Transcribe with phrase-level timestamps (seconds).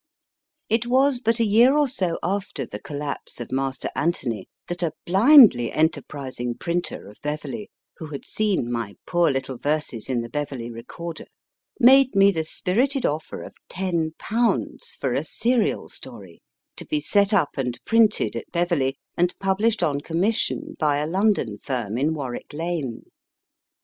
[0.67, 4.93] It was but a year or so after the collapse of Master Anthony, that a
[5.05, 10.71] blindly enterprising printer of Beverley, who had seen my poor little verses in the Beverley
[10.71, 11.25] Recorder,
[11.79, 16.41] made me the spirited offer of ten pounds for a serial story,
[16.77, 21.59] to be set up and printed at Beverley, and published on commission by a London
[21.59, 23.03] firm in Warwick Lane.